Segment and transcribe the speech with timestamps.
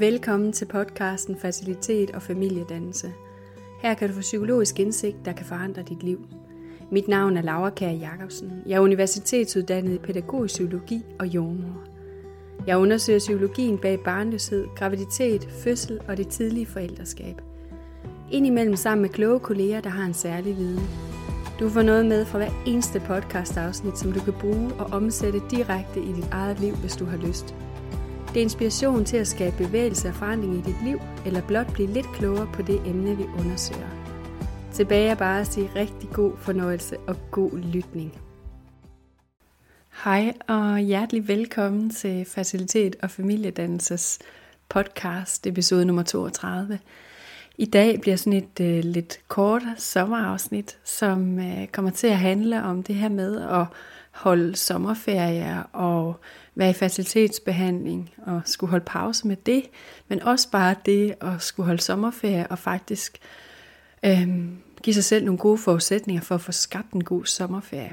[0.00, 3.12] Velkommen til podcasten Facilitet og Familiedannelse.
[3.82, 6.26] Her kan du få psykologisk indsigt, der kan forandre dit liv.
[6.90, 8.62] Mit navn er Laura Kær Jacobsen.
[8.66, 11.84] Jeg er universitetsuddannet i pædagogisk psykologi og jordmor.
[12.66, 17.40] Jeg undersøger psykologien bag barnløshed, graviditet, fødsel og det tidlige forældreskab.
[18.30, 20.86] Indimellem sammen med kloge kolleger, der har en særlig viden.
[21.60, 26.00] Du får noget med fra hver eneste podcast-afsnit, som du kan bruge og omsætte direkte
[26.00, 27.54] i dit eget liv, hvis du har lyst.
[28.30, 31.88] Det er inspiration til at skabe bevægelse og forandring i dit liv, eller blot blive
[31.92, 33.88] lidt klogere på det emne, vi undersøger.
[34.72, 38.20] Tilbage er bare at sige rigtig god fornøjelse og god lytning.
[40.04, 44.18] Hej og hjertelig velkommen til Facilitet og Familiedannelses
[44.68, 46.78] podcast, episode nummer 32.
[47.58, 52.62] I dag bliver sådan et uh, lidt kort sommerafsnit, som uh, kommer til at handle
[52.62, 53.66] om det her med at
[54.10, 56.20] holde sommerferie og
[56.60, 59.62] være i facilitetsbehandling og skulle holde pause med det,
[60.08, 63.18] men også bare det at skulle holde sommerferie og faktisk
[64.04, 67.92] øhm, give sig selv nogle gode forudsætninger for at få skabt en god sommerferie.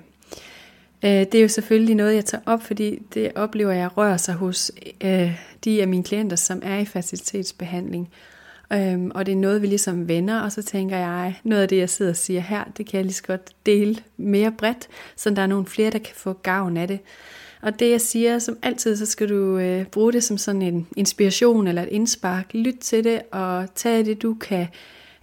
[1.05, 4.35] Øh, det er jo selvfølgelig noget, jeg tager op, fordi det oplever jeg rører sig
[4.35, 4.71] hos
[5.03, 8.09] øh, de af mine klienter, som er i facilitetsbehandling.
[8.73, 11.77] Øhm, og det er noget, vi ligesom vender, og så tænker jeg, noget af det,
[11.77, 15.29] jeg sidder og siger her, det kan jeg lige så godt dele mere bredt, så
[15.29, 16.99] der er nogle flere, der kan få gavn af det.
[17.61, 20.87] Og det jeg siger, som altid, så skal du øh, bruge det som sådan en
[20.95, 22.53] inspiration eller et indspark.
[22.53, 24.67] Lyt til det og tag det, du kan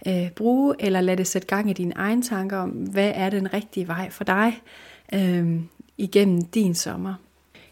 [0.07, 3.53] øh, bruge, eller lad det sætte gang i dine egne tanker om, hvad er den
[3.53, 4.61] rigtige vej for dig
[5.13, 5.59] øh,
[5.97, 7.13] igennem din sommer.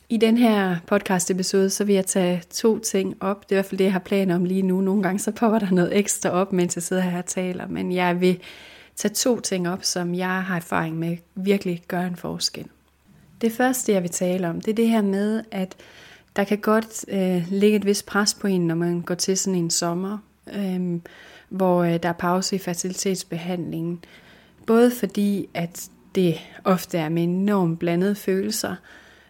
[0.09, 3.50] I den her podcast episode, så vil jeg tage to ting op.
[3.50, 4.81] Det er i hvert fald det, jeg har planer om lige nu.
[4.81, 7.67] Nogle gange så popper der noget ekstra op, mens jeg sidder her og taler.
[7.67, 8.39] Men jeg vil
[8.95, 12.66] tage to ting op, som jeg har erfaring med virkelig gør en forskel.
[13.44, 15.75] Det første, jeg vil tale om, det er det her med, at
[16.36, 19.59] der kan godt øh, ligge et vis pres på en, når man går til sådan
[19.59, 20.17] en sommer,
[20.55, 20.99] øh,
[21.49, 24.03] hvor øh, der er pause i facilitetsbehandlingen.
[24.67, 28.76] Både fordi, at det ofte er med enormt blandede følelser.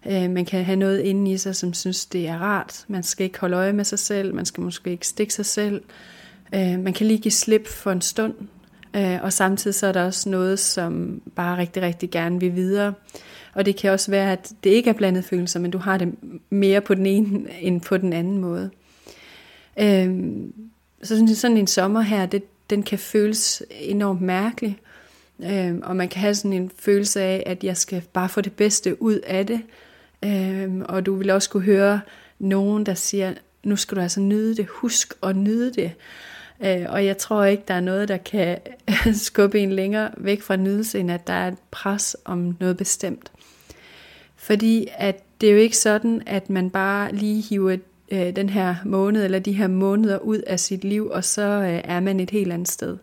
[0.06, 2.85] Øh, man kan have noget inde i sig, som synes, det er rart.
[2.88, 5.84] Man skal ikke holde øje med sig selv, man skal måske ikke stikke sig selv.
[6.56, 8.34] Øh, man kan lige give slip for en stund,
[8.96, 12.94] øh, og samtidig så er der også noget, som bare rigtig, rigtig gerne vil videre.
[13.54, 16.16] Og det kan også være, at det ikke er blandet følelser, men du har det
[16.50, 18.70] mere på den ene end på den anden måde.
[19.80, 20.54] Øhm,
[21.04, 24.80] så synes jeg, sådan en sommer her, det, den kan føles enormt mærkelig.
[25.44, 28.54] Øhm, og man kan have sådan en følelse af, at jeg skal bare få det
[28.54, 29.62] bedste ud af det.
[30.25, 32.02] Øhm, og du vil også kunne høre
[32.40, 33.34] nogen, der siger,
[33.64, 35.92] nu skal du altså nyde det, husk at nyde det.
[36.66, 38.57] Øh, og jeg tror ikke, der er noget, der kan
[39.13, 43.31] skubbe en længere væk fra nydelse, end at der er et pres om noget bestemt.
[44.35, 47.78] Fordi at det er jo ikke sådan, at man bare lige hiver
[48.12, 51.81] øh, den her måned eller de her måneder ud af sit liv, og så øh,
[51.84, 52.97] er man et helt andet sted.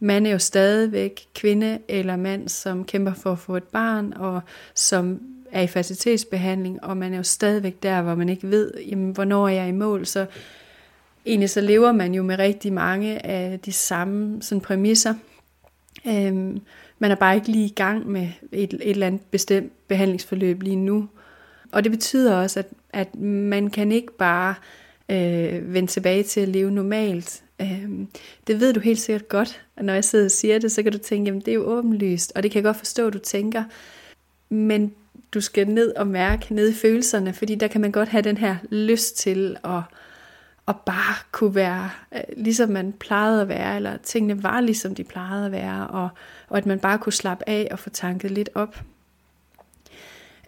[0.00, 4.40] Man er jo stadigvæk kvinde eller mand, som kæmper for at få et barn, og
[4.74, 5.20] som
[5.52, 9.48] er i facilitetsbehandling, og man er jo stadigvæk der, hvor man ikke ved, jamen, hvornår
[9.48, 10.06] er jeg i mål.
[10.06, 10.26] Så
[11.26, 15.14] egentlig så lever man jo med rigtig mange af de samme sådan præmisser.
[16.06, 16.60] Øhm,
[16.98, 20.76] man er bare ikke lige i gang med et, et eller andet bestemt behandlingsforløb lige
[20.76, 21.08] nu.
[21.72, 24.54] Og det betyder også, at, at man kan ikke bare
[25.08, 27.42] øh, vende tilbage til at leve normalt.
[27.60, 28.08] Øhm,
[28.46, 30.92] det ved du helt sikkert godt, og når jeg sidder og siger det, så kan
[30.92, 33.18] du tænke, jamen det er jo åbenlyst, og det kan jeg godt forstå, at du
[33.18, 33.64] tænker.
[34.48, 34.94] Men
[35.34, 38.36] du skal ned og mærke ned i følelserne, fordi der kan man godt have den
[38.36, 39.82] her lyst til at
[40.68, 45.04] og bare kunne være, øh, ligesom man plejede at være, eller tingene var ligesom de
[45.04, 46.08] plejede at være, og,
[46.48, 48.82] og at man bare kunne slappe af og få tanket lidt op.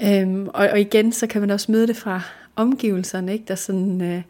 [0.02, 2.22] Øhm, og, og igen, så kan man også møde det fra
[2.56, 3.44] omgivelserne, ikke?
[3.48, 4.22] der sådan, øh,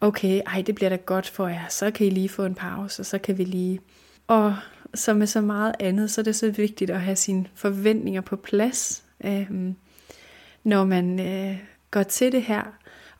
[0.00, 3.02] okay, ej, det bliver da godt for jer, så kan I lige få en pause,
[3.02, 3.80] og så kan vi lige...
[4.26, 4.56] Og
[4.94, 8.36] som med så meget andet, så er det så vigtigt at have sine forventninger på
[8.36, 9.50] plads, øh,
[10.64, 11.58] når man øh,
[11.90, 12.62] går til det her,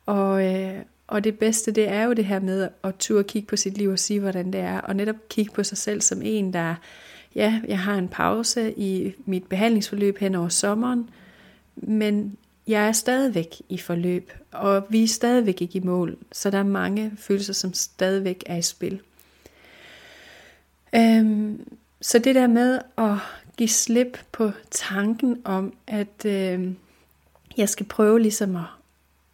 [0.05, 3.55] og, øh, og det bedste, det er jo det her med at turde kigge på
[3.55, 4.79] sit liv og sige, hvordan det er.
[4.79, 6.75] Og netop kigge på sig selv som en, der,
[7.35, 11.09] ja, jeg har en pause i mit behandlingsforløb hen over sommeren,
[11.75, 12.37] men
[12.67, 16.17] jeg er stadigvæk i forløb, og vi er stadigvæk ikke i mål.
[16.31, 18.99] Så der er mange følelser, som stadigvæk er i spil.
[20.95, 21.67] Øhm,
[22.01, 23.15] så det der med at
[23.57, 26.75] give slip på tanken om, at øhm,
[27.57, 28.78] jeg skal prøve ligesom at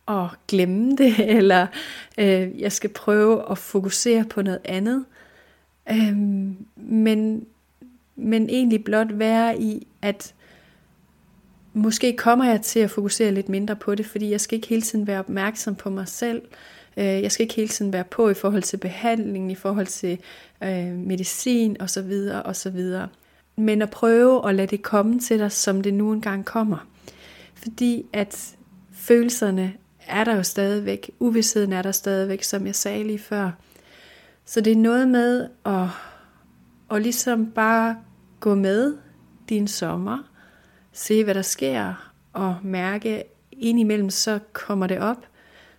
[0.08, 1.68] at glemme det, eller
[2.18, 5.06] øh, jeg skal prøve at fokusere på noget andet.
[5.92, 6.18] Øh,
[6.76, 7.46] men,
[8.16, 10.34] men egentlig blot være i, at
[11.74, 14.82] måske kommer jeg til at fokusere lidt mindre på det, fordi jeg skal ikke hele
[14.82, 16.42] tiden være opmærksom på mig selv.
[16.98, 20.20] Øh, jeg skal ikke hele tiden være på i forhold til behandling, i forhold til
[20.64, 22.12] øh, medicin osv.
[22.46, 22.80] osv.
[23.56, 26.88] Men at prøve at lade det komme til dig, som det nu engang kommer.
[27.54, 28.56] Fordi at
[28.94, 29.74] følelserne
[30.08, 31.12] er der jo stadigvæk.
[31.20, 33.52] Uvidsheden er der stadigvæk, som jeg sagde lige før.
[34.46, 35.88] Så det er noget med at,
[36.92, 37.98] at ligesom bare
[38.40, 38.98] gå med
[39.50, 40.18] din sommer,
[40.94, 45.26] se hvad der sker, og mærke indimellem, så kommer det op,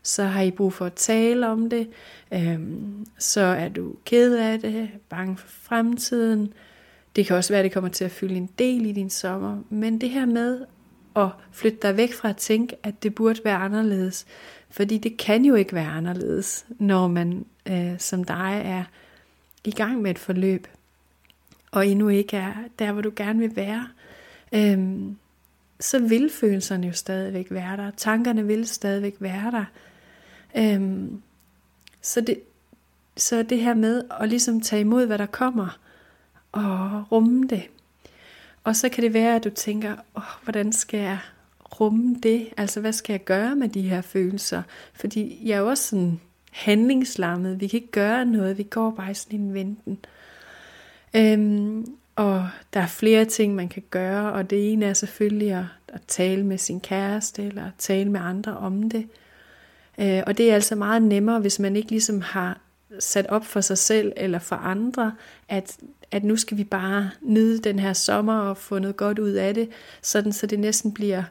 [0.02, 1.88] så har I brug for at tale om det,
[2.32, 6.52] øhm, så er du ked af det, bange for fremtiden.
[7.16, 9.58] Det kan også være, at det kommer til at fylde en del i din sommer,
[9.70, 10.60] men det her med
[11.16, 14.26] at flytte dig væk fra at tænke, at det burde være anderledes,
[14.70, 18.84] fordi det kan jo ikke være anderledes, når man øh, som dig er
[19.64, 20.66] i gang med et forløb,
[21.70, 23.88] og endnu ikke er der, hvor du gerne vil være.
[24.52, 25.16] Øhm,
[25.80, 27.90] så vil følelserne jo stadigvæk være der.
[27.96, 29.64] Tankerne vil stadigvæk være der.
[30.56, 31.22] Øhm,
[32.02, 32.40] så, det,
[33.16, 35.78] så det her med at ligesom tage imod, hvad der kommer,
[36.52, 37.62] og rumme det.
[38.66, 41.18] Og så kan det være, at du tænker, oh, hvordan skal jeg
[41.80, 42.48] rumme det?
[42.56, 44.62] Altså, hvad skal jeg gøre med de her følelser?
[44.94, 46.20] Fordi jeg er jo også sådan
[46.52, 47.60] handlingslammet.
[47.60, 48.58] Vi kan ikke gøre noget.
[48.58, 49.98] Vi går bare i sådan en venten.
[51.16, 51.86] Øhm,
[52.16, 56.00] og der er flere ting, man kan gøre, og det ene er selvfølgelig at, at
[56.08, 59.08] tale med sin kæreste, eller tale med andre om det.
[59.98, 62.60] Øh, og det er altså meget nemmere, hvis man ikke ligesom har
[62.98, 65.12] sat op for sig selv eller for andre,
[65.48, 65.78] at,
[66.10, 69.54] at nu skal vi bare nyde den her sommer og få noget godt ud af
[69.54, 69.68] det,
[70.02, 71.22] sådan så det næsten bliver,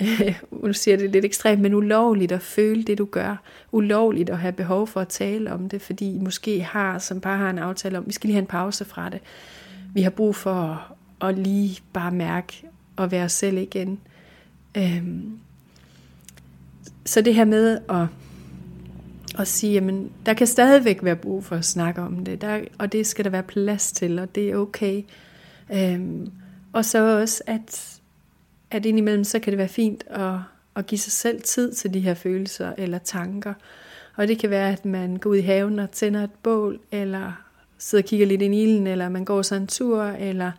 [0.00, 3.36] øh, nu siger det lidt ekstremt, men ulovligt at føle det, du gør.
[3.72, 7.38] Ulovligt at have behov for at tale om det, fordi I måske har, som bare
[7.38, 9.20] har en aftale om, vi skal lige have en pause fra det
[9.94, 10.86] vi har brug for
[11.20, 12.62] at lige bare mærke
[12.96, 14.00] og være os selv igen.
[14.76, 15.38] Øhm,
[17.04, 18.06] så det her med at,
[19.40, 22.92] at sige, jamen, der kan stadigvæk være brug for at snakke om det, der, og
[22.92, 25.02] det skal der være plads til, og det er okay.
[25.72, 26.32] Øhm,
[26.72, 28.00] og så også, at,
[28.70, 30.34] at indimellem, så kan det være fint at,
[30.76, 33.54] at give sig selv tid til de her følelser eller tanker.
[34.16, 37.32] Og det kan være, at man går ud i haven og tænder et bål, eller
[37.78, 40.52] sidder og kigger lidt ind i ilden, eller man går sig en tur, eller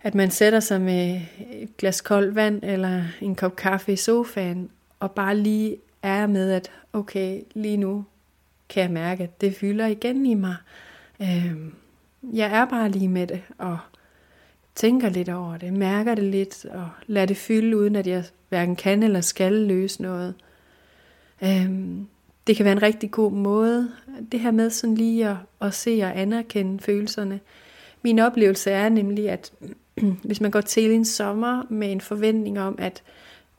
[0.00, 1.20] at man sætter sig med
[1.52, 6.50] et glas koldt vand, eller en kop kaffe i sofaen, og bare lige er med,
[6.50, 8.04] at okay, lige nu
[8.68, 10.56] kan jeg mærke, at det fylder igen i mig.
[11.22, 11.74] Øhm,
[12.32, 13.78] jeg er bare lige med det, og
[14.74, 18.76] tænker lidt over det, mærker det lidt, og lader det fylde, uden at jeg hverken
[18.76, 20.34] kan eller skal løse noget.
[21.42, 22.06] Øhm,
[22.46, 23.92] det kan være en rigtig god måde,
[24.32, 27.40] det her med sådan lige at, at se og anerkende følelserne.
[28.02, 29.52] Min oplevelse er nemlig, at
[30.24, 33.02] hvis man går til en sommer med en forventning om, at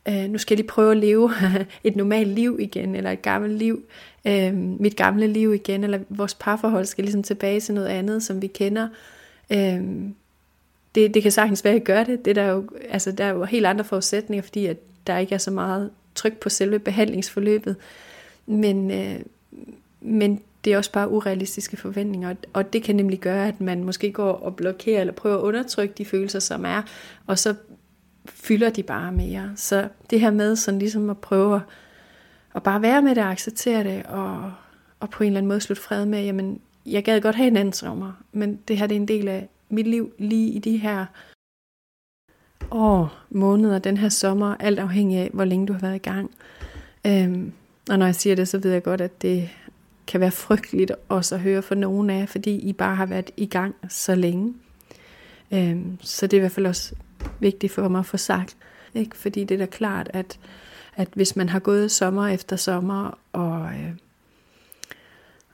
[0.10, 1.32] øh, nu skal jeg lige prøve at leve
[1.84, 3.84] et normalt liv igen, eller et gammelt liv,
[4.26, 8.42] øh, mit gamle liv igen, eller vores parforhold skal ligesom tilbage til noget andet, som
[8.42, 8.88] vi kender.
[9.50, 9.82] Øh,
[10.96, 12.26] det, det kan sagtens være, at jeg gør det.
[12.26, 14.78] det der, er jo, altså, der er jo helt andre forudsætninger, fordi at
[15.08, 17.76] der ikke er så meget tryk på selve behandlingsforløbet.
[18.46, 19.20] Men, øh,
[20.02, 24.12] men det er også bare urealistiske forventninger, og det kan nemlig gøre, at man måske
[24.12, 26.82] går og blokerer eller prøver at undertrykke de følelser, som er,
[27.28, 27.56] og så
[28.26, 29.52] fylder de bare mere.
[29.56, 31.62] Så det her med sådan ligesom at prøve
[32.56, 34.54] at bare være med det acceptere det, og,
[35.00, 37.58] og på en eller anden måde slutte fred med, jamen, jeg gad godt have en
[37.58, 40.78] anden sommer, men det her det er en del af mit liv lige i de
[40.78, 41.06] her
[42.72, 46.32] år, måneder, den her sommer, alt afhængig af, hvor længe du har været i gang.
[47.08, 47.54] Øhm,
[47.90, 49.50] og når jeg siger det, så ved jeg godt, at det
[50.08, 53.46] kan være frygteligt også at høre fra nogen af fordi I bare har været i
[53.46, 54.54] gang så længe.
[55.52, 56.96] Øhm, så det er i hvert fald også
[57.40, 58.58] vigtigt for mig at få sagt.
[58.94, 59.18] Ikke?
[59.18, 60.40] Fordi det er da klart, at,
[60.96, 63.92] at hvis man har gået sommer efter sommer, og, øh,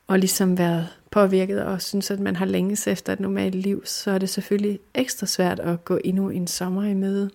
[0.08, 4.12] og ligesom været påvirket, og synes, at man har længes efter et normalt liv, så
[4.12, 7.30] er det selvfølgelig ekstra svært at gå endnu en sommer i møde.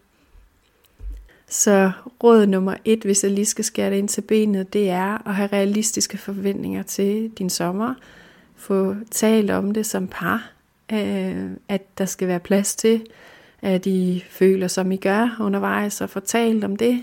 [1.48, 1.90] Så
[2.24, 5.34] råd nummer et, hvis jeg lige skal skære det ind til benet, det er at
[5.34, 7.94] have realistiske forventninger til din sommer.
[8.56, 10.52] Få talt om det som par,
[10.92, 13.06] øh, at der skal være plads til,
[13.64, 17.02] at I føler, som I gør undervejs, og får talt om det,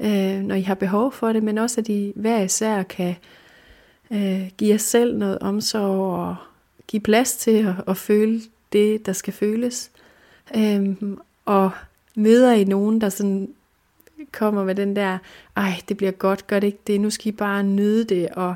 [0.00, 3.14] øh, når I har behov for det, men også at I hver især kan
[4.10, 6.36] øh, give jer selv noget omsorg og
[6.86, 8.40] give plads til at, at føle
[8.72, 9.90] det, der skal føles.
[10.56, 11.70] Øhm, og
[12.14, 13.48] møder I nogen, der sådan
[14.32, 15.18] kommer med den der,
[15.56, 18.54] ej, det bliver godt, gør det ikke det, nu skal I bare nyde det, og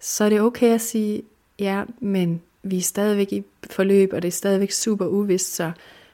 [0.00, 1.22] så er det okay at sige,
[1.58, 5.72] ja, men vi er stadigvæk i forløb, og det er stadigvæk super uvist, så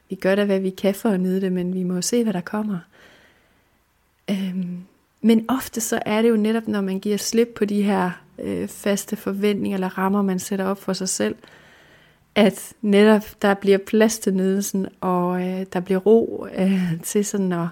[0.08, 2.32] vi gør da, hvad vi kan for at nyde det, men vi må se, hvad
[2.32, 2.78] der kommer.
[4.30, 4.84] Øhm,
[5.20, 8.68] men ofte så er det jo netop, når man giver slip på de her øh,
[8.68, 11.34] faste forventninger eller rammer, man sætter op for sig selv,
[12.34, 17.52] at netop der bliver plads til nydelsen, og øh, der bliver ro øh, til sådan
[17.52, 17.68] at,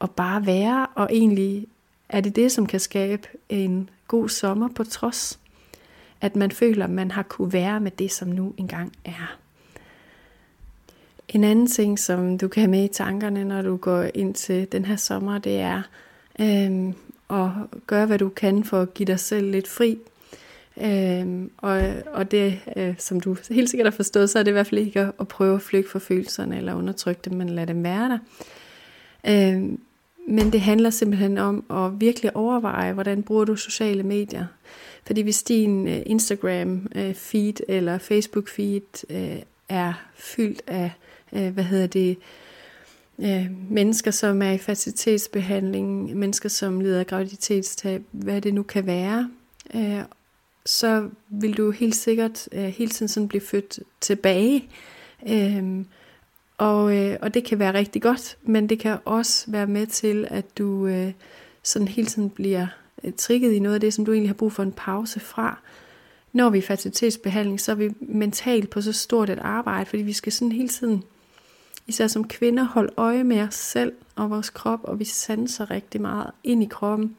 [0.00, 1.66] at bare være, og egentlig
[2.08, 5.38] er det det, som kan skabe en god sommer på trods,
[6.20, 9.38] at man føler, at man har kunne være med det, som nu engang er.
[11.34, 14.72] En anden ting, som du kan have med i tankerne, når du går ind til
[14.72, 15.82] den her sommer, det er
[16.40, 16.94] øhm,
[17.30, 17.48] at
[17.86, 19.98] gøre, hvad du kan for at give dig selv lidt fri.
[20.80, 24.52] Øhm, og, og det, øh, som du helt sikkert har forstået, så er det i
[24.52, 27.66] hvert fald ikke at, at prøve at flygte for følelserne eller undertrykke dem, men lade
[27.66, 28.18] dem være der.
[29.26, 29.80] Øhm,
[30.28, 34.46] men det handler simpelthen om at virkelig overveje, hvordan bruger du sociale medier.
[35.06, 39.42] Fordi hvis din øh, Instagram øh, feed eller Facebook feed øh,
[39.74, 40.90] er fyldt af
[41.32, 42.18] øh, hvad hedder det,
[43.18, 48.86] øh, mennesker, som er i fertilitetsbehandling, mennesker, som lider af graviditetstab, hvad det nu kan
[48.86, 49.30] være,
[49.74, 50.00] øh,
[50.66, 54.68] så vil du helt sikkert øh, hele tiden sådan blive født tilbage.
[55.28, 55.84] Øh,
[56.58, 60.26] og, øh, og det kan være rigtig godt, men det kan også være med til,
[60.30, 61.12] at du øh,
[61.62, 62.66] sådan hele tiden bliver
[63.04, 65.58] øh, trigget i noget af det, som du egentlig har brug for en pause fra.
[66.34, 70.12] Når vi er fertilitetsbehandling, så er vi mentalt på så stort et arbejde, fordi vi
[70.12, 71.02] skal sådan hele tiden
[71.86, 76.00] især som kvinder, holde øje med os selv og vores krop, og vi sanser rigtig
[76.00, 77.16] meget ind i kroppen.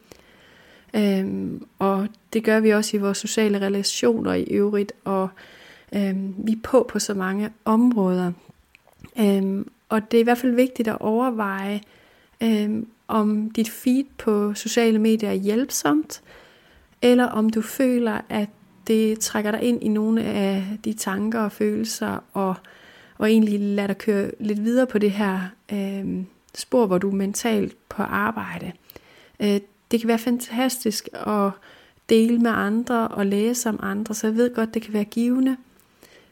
[0.94, 5.28] Øhm, og det gør vi også i vores sociale relationer i øvrigt, og
[5.94, 8.32] øhm, vi er på på så mange områder.
[9.18, 11.80] Øhm, og det er i hvert fald vigtigt at overveje,
[12.40, 16.22] øhm, om dit feed på sociale medier er hjælpsomt,
[17.02, 18.48] eller om du føler, at
[18.86, 22.54] det trækker dig ind i nogle af de tanker og følelser og
[23.18, 25.40] og egentlig lade dig køre lidt videre på det her
[25.72, 26.24] øh,
[26.54, 28.72] spor, hvor du er mentalt på arbejde.
[29.40, 31.50] Øh, det kan være fantastisk at
[32.08, 35.56] dele med andre og læse om andre, så jeg ved godt, det kan være givende.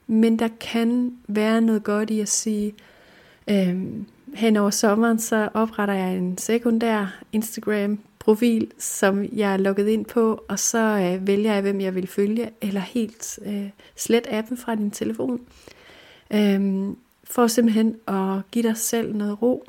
[0.07, 2.75] Men der kan være noget godt i at sige,
[3.51, 3.77] øh,
[4.35, 10.05] hen over sommeren, så opretter jeg en sekundær Instagram profil, som jeg er logget ind
[10.05, 14.57] på, og så øh, vælger jeg, hvem jeg vil følge, eller helt øh, slet appen
[14.57, 15.41] fra din telefon.
[16.31, 19.65] Øhm, for simpelthen at give dig selv noget ro.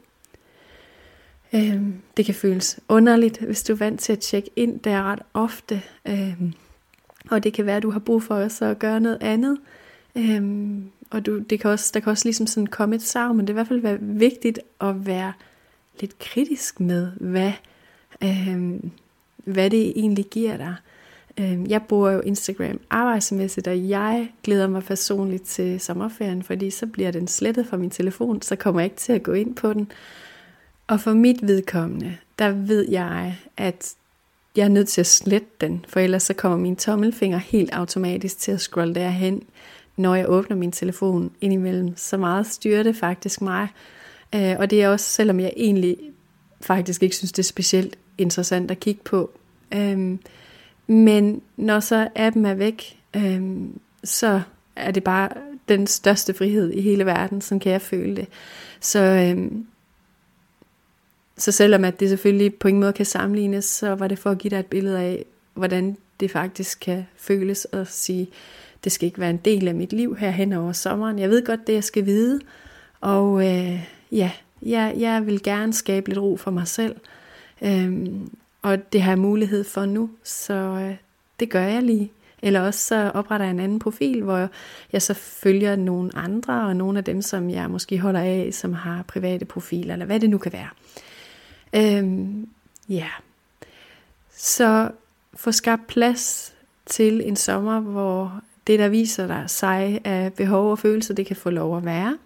[1.53, 5.21] Øhm, det kan føles underligt, hvis du er vant til at tjekke ind der ret
[5.33, 5.81] ofte.
[6.07, 6.53] Øhm,
[7.29, 9.57] og det kan være, at du har brug for også at gøre noget andet.
[10.15, 13.47] Øhm, og du, det kan også, der kan også ligesom sådan komme et savn, men
[13.47, 15.33] det er i hvert fald være vigtigt at være
[15.99, 17.51] lidt kritisk med, hvad,
[18.23, 18.79] øh,
[19.45, 20.75] hvad det egentlig giver dig.
[21.37, 26.85] Øh, jeg bruger jo Instagram arbejdsmæssigt, og jeg glæder mig personligt til sommerferien, fordi så
[26.85, 29.73] bliver den slettet fra min telefon, så kommer jeg ikke til at gå ind på
[29.73, 29.91] den.
[30.87, 33.93] Og for mit vedkommende, der ved jeg, at
[34.55, 38.39] jeg er nødt til at slette den, for ellers så kommer min tommelfinger helt automatisk
[38.39, 39.43] til at scrolle derhen,
[39.97, 41.97] når jeg åbner min telefon indimellem.
[41.97, 43.67] Så meget styrer det faktisk mig.
[44.35, 45.97] Øh, og det er også, selvom jeg egentlig
[46.61, 49.31] faktisk ikke synes, det er specielt interessant at kigge på.
[49.73, 50.19] Øhm,
[50.87, 54.41] men når så appen er væk, øhm, så
[54.75, 55.29] er det bare
[55.69, 58.27] den største frihed i hele verden, som kan jeg føle det.
[58.79, 59.65] Så, øhm,
[61.37, 64.37] så selvom at det selvfølgelig på ingen måde kan sammenlignes, så var det for at
[64.37, 68.27] give dig et billede af, hvordan det faktisk kan føles at sige,
[68.83, 71.19] det skal ikke være en del af mit liv her hen over sommeren.
[71.19, 72.39] Jeg ved godt det, jeg skal vide,
[73.01, 73.79] og øh,
[74.11, 74.31] ja,
[74.61, 76.95] jeg, jeg vil gerne skabe lidt ro for mig selv.
[77.61, 78.31] Øhm,
[78.61, 80.95] og det har jeg mulighed for nu, så øh,
[81.39, 82.11] det gør jeg lige.
[82.41, 84.49] Eller også så opretter jeg en anden profil, hvor
[84.93, 88.73] jeg så følger nogle andre, og nogle af dem, som jeg måske holder af, som
[88.73, 90.69] har private profiler, eller hvad det nu kan være.
[91.75, 92.49] Øhm,
[92.89, 92.95] ja.
[92.95, 93.09] Yeah.
[94.37, 94.91] Så
[95.33, 96.53] få skabt plads
[96.85, 101.35] til en sommer, hvor det, der viser dig sig af behov og følelser, det kan
[101.35, 102.17] få lov at være.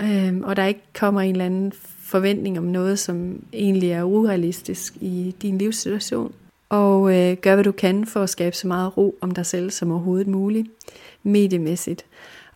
[0.00, 1.72] Øhm, og der ikke kommer en eller anden
[2.06, 6.32] forventning om noget, som egentlig er urealistisk i din livssituation.
[6.68, 9.70] Og øh, gør, hvad du kan for at skabe så meget ro om dig selv
[9.70, 10.68] som overhovedet muligt,
[11.22, 12.04] mediemæssigt.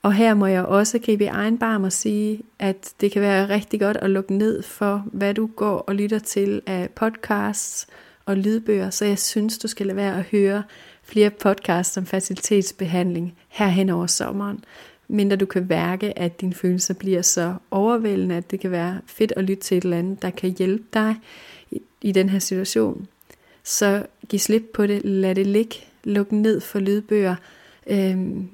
[0.02, 3.48] Og her må jeg også gribe i egen barm og sige, at det kan være
[3.48, 7.86] rigtig godt at lukke ned for, hvad du går og lytter til af podcasts
[8.26, 8.90] og lydbøger.
[8.90, 10.62] Så jeg synes, du skal lade være at høre
[11.02, 14.64] flere podcasts om facilitetsbehandling her hen over sommeren
[15.10, 19.32] mindre du kan værke, at dine følelser bliver så overvældende, at det kan være fedt
[19.36, 21.16] at lytte til et eller andet, der kan hjælpe dig
[21.70, 23.06] i, i den her situation.
[23.64, 27.34] Så giv slip på det, lad det ligge, luk ned for lydbøger,
[27.86, 28.48] øhm,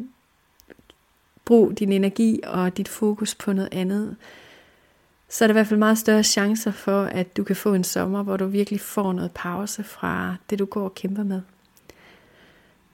[1.44, 4.16] brug din energi og dit fokus på noget andet.
[5.28, 7.84] Så er der i hvert fald meget større chancer for, at du kan få en
[7.84, 11.40] sommer, hvor du virkelig får noget pause fra det, du går og kæmper med.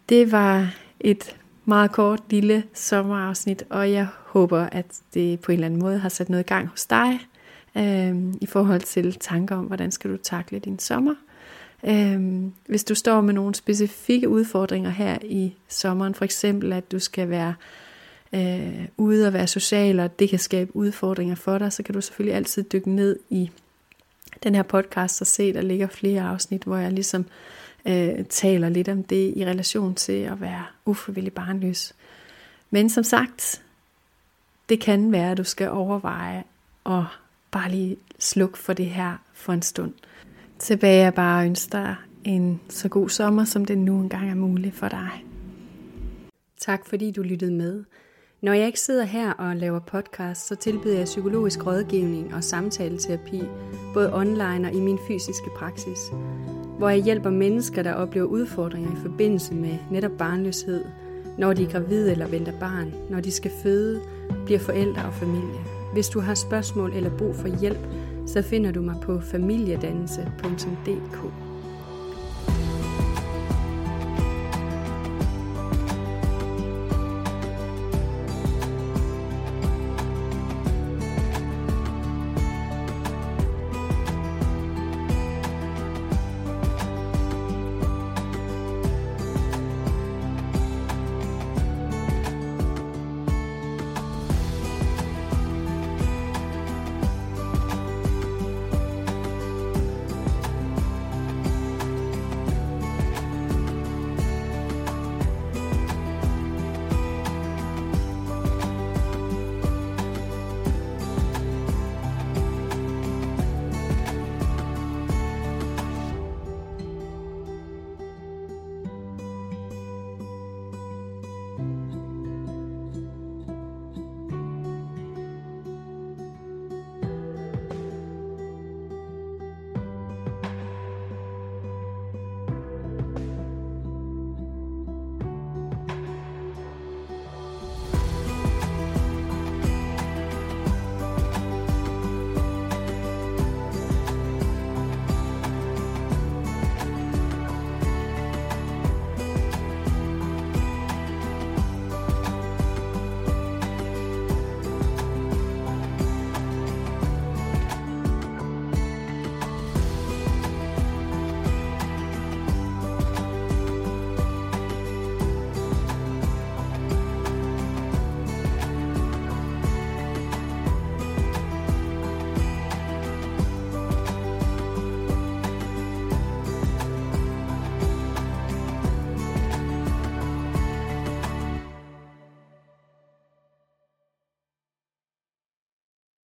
[0.09, 5.67] Det var et meget kort lille sommerafsnit, og jeg håber, at det på en eller
[5.67, 7.21] anden måde har sat noget i gang hos dig
[7.77, 11.15] øh, i forhold til tanker om, hvordan skal du takle din sommer.
[11.87, 16.99] Øh, hvis du står med nogle specifikke udfordringer her i sommeren, for eksempel at du
[16.99, 17.55] skal være
[18.33, 22.01] øh, ude og være social, og det kan skabe udfordringer for dig, så kan du
[22.01, 23.51] selvfølgelig altid dykke ned i
[24.43, 27.25] den her podcast og se, der ligger flere afsnit, hvor jeg ligesom
[27.87, 31.95] øh, taler lidt om det i relation til at være ufrivillig barnløs.
[32.71, 33.63] Men som sagt,
[34.69, 36.45] det kan være, at du skal overveje
[36.87, 37.05] at
[37.51, 39.93] bare lige slukke for det her for en stund.
[40.59, 44.35] Tilbage er bare at ønske dig en så god sommer, som det nu engang er
[44.35, 45.25] muligt for dig.
[46.61, 47.85] Tak fordi du lyttede med.
[48.41, 53.43] Når jeg ikke sidder her og laver podcast, så tilbyder jeg psykologisk rådgivning og samtaleterapi,
[53.95, 55.99] både online og i min fysiske praksis,
[56.83, 60.85] hvor jeg hjælper mennesker, der oplever udfordringer i forbindelse med netop barnløshed,
[61.39, 64.01] når de er gravide eller venter barn, når de skal føde,
[64.45, 65.61] bliver forældre og familie.
[65.93, 67.87] Hvis du har spørgsmål eller brug for hjælp,
[68.27, 71.42] så finder du mig på familiedannelse.dk.